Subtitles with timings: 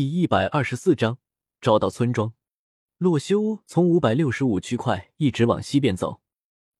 [0.00, 1.18] 第一百二十四章
[1.60, 2.32] 找到村庄。
[2.96, 6.22] 洛修从五百六十五区块一直往西边走。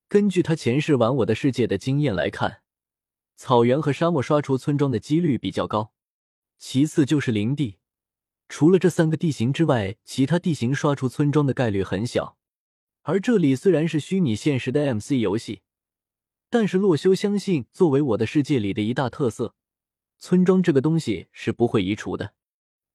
[0.09, 2.63] 根据他前世玩我的世界的经验来看，
[3.37, 5.93] 草原和沙漠刷出村庄的几率比较高，
[6.59, 7.77] 其次就是林地。
[8.49, 12.39] 除了这三个地形之外，其他地形刷出村庄的概率很小。
[13.03, 15.61] 而这里虽然是虚拟现实的 MC 游戏，
[16.49, 19.55] 但是洛修相信，作为我的世界里的一大特色，
[20.17, 22.33] 村庄这个东西是不会移除的。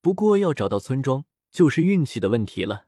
[0.05, 2.85] 不过要找到村庄，就是运气的问题了。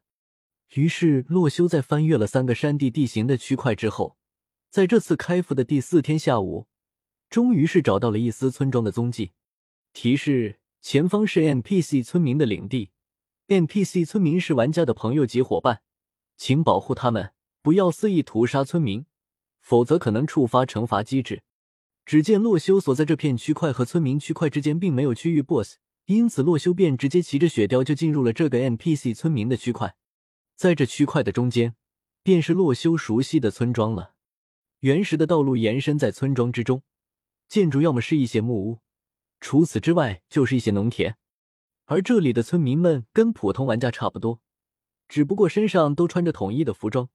[0.76, 4.18] 于是洛修在翻阅了三个山地地形的区块之后，
[4.70, 6.68] 在这次开服的第四天下午，
[7.28, 9.32] 终于是找到了一丝村庄的踪迹。
[9.94, 12.92] 提示：前方是 NPC 村民的领地
[13.48, 15.82] ，NPC 村民是玩家的朋友及伙伴，
[16.36, 17.32] 请保护他们，
[17.64, 19.08] 不要肆意屠杀村民，
[19.60, 21.42] 否则可能触发惩罚机制。
[22.06, 25.78] 只见洛修所在这片区块和村民区块之间并没有区域 BOSS。
[26.08, 29.98] 因此，洛修便直接骑着雪貂就进入了这个 NPC 村民的区块。
[30.56, 31.76] 在这区块的中间，
[32.24, 34.14] 便是洛修熟悉的村庄了。
[34.80, 36.82] 原石的道路延伸在村庄之中，
[37.50, 38.80] 建筑要么是一些木屋，
[39.42, 41.18] 除此之外就是一些农田。
[41.88, 44.40] 而这里的村民们跟普通玩家差不多，
[45.10, 47.10] 只不过身上都穿着统一的服装，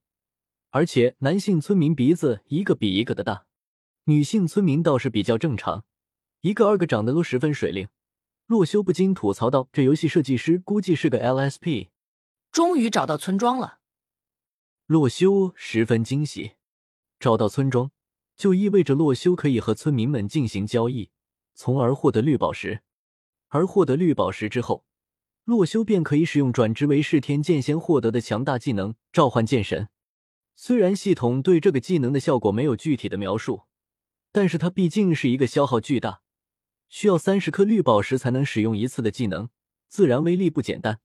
[0.69, 3.47] 而且男性村民鼻子一个比一个的大，
[4.03, 5.83] 女性村民倒是比较正常，
[6.41, 7.87] 一个二个长得都十分水灵。
[8.53, 11.87] 洛修不禁吐槽道：“这游戏设计师估计是个 LSP。”
[12.53, 13.79] 终于找到村庄了，
[14.85, 16.51] 洛修十分惊喜。
[17.19, 17.89] 找到村庄，
[18.35, 21.09] 就意味着洛修可以和村民们进行交易，
[21.55, 22.83] 从而获得绿宝石。
[23.47, 24.85] 而获得绿宝石之后，
[25.45, 29.89] 洛修便可以使用转职为噬天剑仙获得的强大技能召唤剑神。
[30.55, 33.63] 虽然系统对这个技能的效果没有具体的描述，
[34.31, 36.21] 但是它毕竟是一个消耗巨大。
[36.93, 39.49] 需要三十颗绿宝石才能使用一次的技能，
[39.89, 40.99] 自然威力不简单。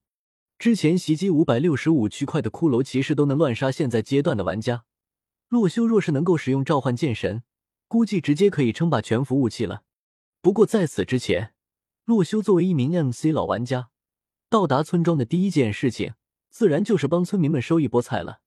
[0.59, 4.85] 之前袭击五百六十五区块的骷髅骑士都能乱杀现在阶段的玩家，
[5.49, 7.43] 洛修若是能够使用召唤剑神，
[7.87, 9.83] 估计直接可以称霸全服务器了。
[10.43, 11.55] 不过在此之前，
[12.05, 13.89] 洛修作为一名 MC 老玩家，
[14.51, 16.13] 到达村庄的第一件事情，
[16.51, 18.41] 自然就是帮村民们收一波菜了。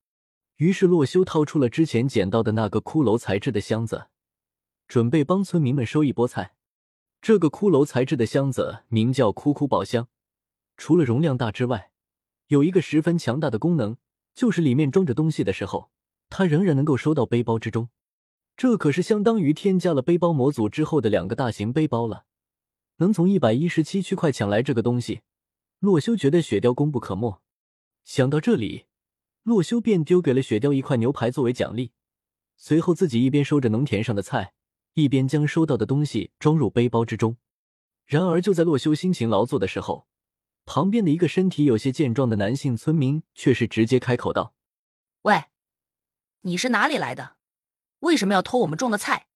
[0.58, 4.10] 于是洛修掏出了之前捡到的那个骷髅材质的箱子，
[4.88, 6.54] 准备帮村民们收一波菜。
[7.22, 10.08] 这个骷髅材质的箱子名叫“哭哭宝箱”，
[10.76, 11.92] 除了容量大之外，
[12.48, 13.98] 有一个十分强大的功能，
[14.34, 15.92] 就是里面装着东西的时候，
[16.32, 17.90] 它仍然能够收到背包之中。
[18.58, 22.26] 这可是相当于添加了背包模组之后的两个大型背包了。
[22.98, 25.22] 能从一百一十七区块抢来这个东西，
[25.78, 27.40] 洛修觉得雪貂功不可没。
[28.04, 28.86] 想到这里，
[29.44, 31.92] 洛修便丢给了雪貂一块牛排作为奖励，
[32.58, 34.54] 随后自己一边收着农田上的菜。
[34.94, 37.38] 一边将收到的东西装入背包之中，
[38.06, 40.08] 然而就在洛修辛勤劳作的时候，
[40.66, 44.54] 旁边的一个身体有些健壮的男性村民却是直接开口道
[45.24, 45.46] ：“喂，
[46.42, 47.38] 你是哪里来的？
[48.00, 49.28] 为什么要偷我们种的菜？”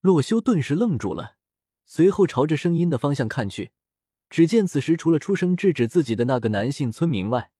[0.00, 1.36] 洛修顿时愣住了，
[1.84, 3.72] 随后朝着声音的方向看去，
[4.28, 7.50] 只见此时除了出声制止自己的那个男性村民外，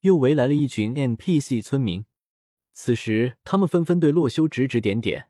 [0.00, 2.04] 又围来了一群 NPC 村民。
[2.72, 5.29] 此时他们纷纷对洛修指指点点。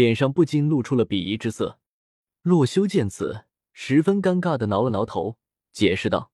[0.00, 1.78] 脸上不禁露出了鄙夷之色。
[2.42, 5.36] 洛修见此，十分尴尬的挠了挠头，
[5.72, 6.32] 解释道：“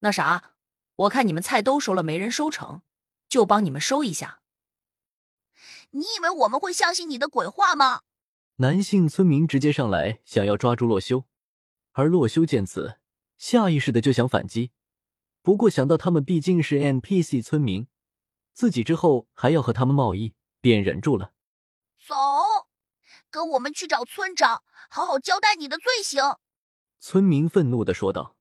[0.00, 0.54] 那啥，
[0.94, 2.82] 我看你们菜都熟了，没人收成，
[3.28, 4.40] 就帮你们收一下。
[5.90, 8.02] 你以为我们会相信你的鬼话吗？”
[8.56, 11.24] 男性村民直接上来想要抓住洛修，
[11.92, 12.98] 而洛修见此，
[13.36, 14.70] 下意识的就想反击，
[15.42, 17.88] 不过想到他们毕竟是 NPC 村民，
[18.52, 21.32] 自己之后还要和他们贸易，便忍住了。
[21.98, 22.14] 走。
[23.32, 26.22] 跟我们去找村长，好好交代你的罪行。”
[27.00, 28.36] 村民愤怒的说道。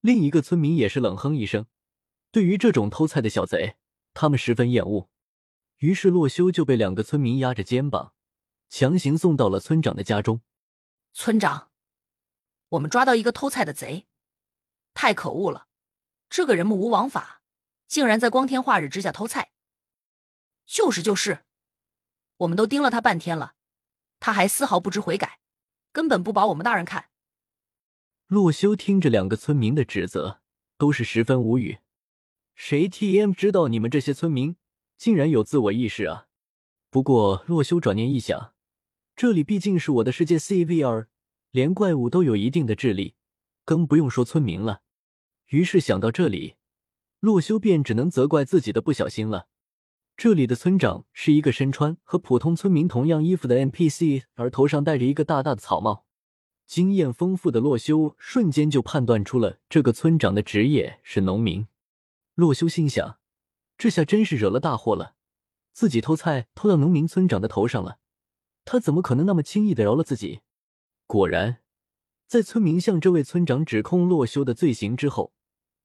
[0.00, 1.66] 另一个村民也是冷哼一声，
[2.32, 3.76] 对于这种偷菜的小贼，
[4.12, 5.08] 他们十分厌恶。
[5.76, 8.12] 于是洛修就被两个村民压着肩膀，
[8.68, 10.40] 强行送到了村长的家中。
[11.12, 11.70] 村长，
[12.70, 14.08] 我们抓到一个偷菜的贼，
[14.92, 15.68] 太可恶了！
[16.28, 17.42] 这个人目无王法，
[17.86, 19.52] 竟然在光天化日之下偷菜。
[20.66, 21.44] 就是就是，
[22.38, 23.54] 我们都盯了他半天了。
[24.24, 25.40] 他还丝毫不知悔改，
[25.90, 27.06] 根本不把我们大人看。
[28.28, 30.40] 洛修听着两个村民的指责，
[30.78, 31.78] 都是十分无语。
[32.54, 34.54] 谁 T M 知道你们这些村民
[34.96, 36.28] 竟然有自我意识啊？
[36.88, 38.54] 不过洛修转念一想，
[39.16, 41.08] 这里毕竟是我的世界 C V R，
[41.50, 43.16] 连怪物都有一定的智力，
[43.64, 44.82] 更不用说村民了。
[45.48, 46.54] 于是想到这里，
[47.18, 49.48] 洛修便只能责怪自己的不小心了。
[50.22, 56.06] 这里的村长是一个身穿和普通村民同样衣服的 NPC，而头上戴着一个大大的草帽。
[56.64, 61.66] 经验丰富的洛修瞬间就判断出了这个村长的职业是农民。
[62.36, 63.18] 洛修心想，
[63.76, 65.16] 这下真是惹了大祸了，
[65.72, 67.98] 自己偷菜偷到农民村长的头上了，
[68.64, 70.42] 他怎么可能那么轻易的饶了自己？
[71.08, 71.62] 果然，
[72.28, 75.32] 在村民向这位村长指控洛修的罪行之后，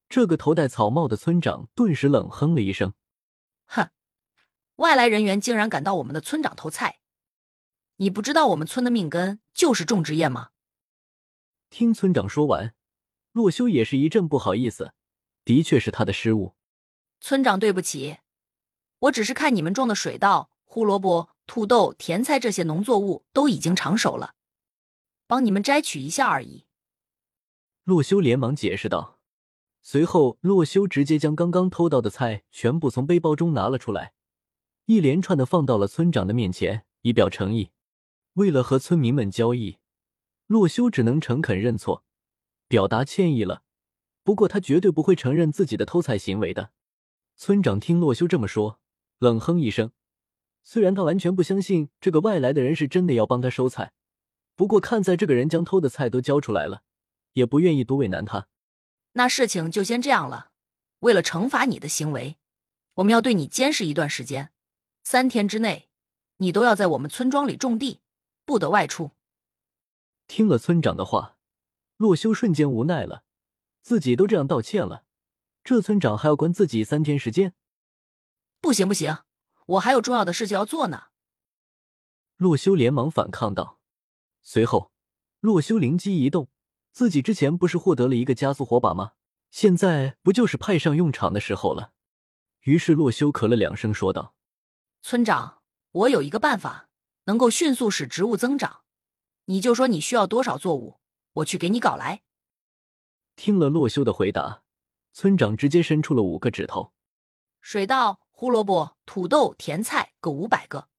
[0.07, 2.93] 这个头戴草帽的村长顿时冷哼了一声
[3.65, 3.89] ：“哼，
[4.77, 6.99] 外来人员竟然敢到我们的村长偷菜，
[7.97, 10.49] 你不知道我们村的命根就是种植业吗？”
[11.69, 12.73] 听村长说完，
[13.33, 14.93] 洛修也是一阵不好意思，
[15.43, 16.55] 的确是他的失误。
[17.19, 18.17] 村长，对不起，
[18.99, 24.35] 我只是看你们种的水稻、胡萝卜、土豆、甜菜这些农作物都已经长熟了，
[25.25, 26.65] 帮你们摘取一下而已。
[27.83, 29.19] 洛修连忙解释道。
[29.81, 34.13] 随后，洛修直接将刚刚偷到的菜全部从背包中拿了出来，
[34.87, 37.71] 一连串的放到了村长的面前，以表诚意。
[38.35, 39.79] 为了和村民们交易。
[40.45, 42.05] 洛修只能诚恳认错，
[42.69, 43.63] 表达歉意了。
[44.23, 46.71] 不过他绝对不会承认自己的偷菜行为的。
[47.35, 48.79] 村长听洛修这么说，
[49.19, 49.91] 冷哼一声。
[50.63, 53.91] 虽然他完全不相信这个外来的人是真的要帮他收菜，
[54.55, 56.83] 不过看在这个人将偷的菜都交出来了，
[57.33, 58.47] 也不愿意多为难他。
[59.13, 60.51] 那事情就先这样了。
[60.99, 62.37] 为了惩罚你的行为，
[62.93, 64.51] 我们要对你监视一段时间，
[65.09, 65.87] 三天之内，
[66.35, 68.01] 你都要在我们村庄里种地，
[68.43, 69.11] 不得外出。
[70.27, 71.37] 听了村长的话，
[71.95, 73.23] 洛修瞬间无奈了。
[73.81, 75.05] 自己都这样道歉了，
[75.63, 77.53] 这村长还要关自己三天时间？
[78.59, 79.19] 不行不行，
[79.65, 81.03] 我还有重要的事情要做呢！
[82.35, 83.79] 洛修连忙反抗道。
[84.41, 84.91] 随后，
[85.39, 86.49] 洛修灵机一动，
[86.91, 89.13] 自己之前不是获得了一个加速火把吗？
[89.51, 91.93] 现在不就是派上用场的时候了？
[92.63, 94.35] 于是洛修咳了两声，说道
[95.09, 95.61] ：“村长，
[95.91, 96.89] 我有一个办法，
[97.27, 98.81] 能够迅速使植物增长。”
[99.47, 100.99] 你就说你需要多少作物，
[101.31, 102.23] 我去给你搞来。
[103.37, 104.63] 听了洛修的回答，
[105.13, 106.91] 村长直接伸出了五个指头：
[107.61, 110.89] 水稻、胡萝卜、土豆、甜菜各五百个，